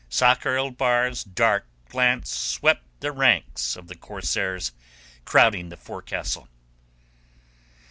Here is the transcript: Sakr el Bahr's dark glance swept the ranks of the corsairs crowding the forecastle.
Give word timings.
Sakr 0.09 0.57
el 0.57 0.71
Bahr's 0.71 1.23
dark 1.23 1.67
glance 1.87 2.31
swept 2.35 2.81
the 3.01 3.11
ranks 3.11 3.75
of 3.75 3.85
the 3.87 3.93
corsairs 3.93 4.71
crowding 5.25 5.69
the 5.69 5.77
forecastle. 5.77 6.47